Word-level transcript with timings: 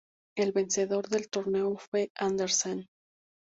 El 0.35 0.51
vencedor 0.51 1.09
del 1.09 1.29
torneo 1.29 1.77
fue 1.77 2.09
Anderssen. 2.17 2.87